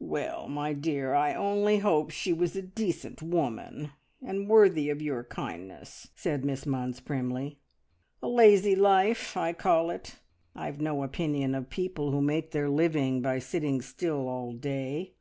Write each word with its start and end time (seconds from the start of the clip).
"Well, 0.00 0.48
my 0.48 0.74
dear, 0.74 1.14
I 1.14 1.32
only 1.32 1.78
hope 1.78 2.10
she 2.10 2.30
was 2.30 2.54
a 2.54 2.60
decent 2.60 3.22
woman, 3.22 3.92
and 4.20 4.46
worthy 4.46 4.90
of 4.90 5.00
your 5.00 5.24
kindness," 5.24 6.10
said 6.14 6.44
Miss 6.44 6.66
Munns 6.66 7.02
primly. 7.02 7.56
"A 8.22 8.28
lazy 8.28 8.76
life, 8.76 9.34
I 9.34 9.54
call 9.54 9.88
it. 9.88 10.18
I've 10.54 10.82
no 10.82 11.02
opinion 11.02 11.54
of 11.54 11.70
people 11.70 12.10
who 12.10 12.20
make 12.20 12.50
their 12.50 12.68
living 12.68 13.22
by 13.22 13.38
sitting 13.38 13.80
still 13.80 14.28
all 14.28 14.52
day. 14.52 15.14